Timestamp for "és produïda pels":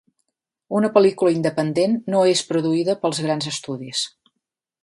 2.31-3.23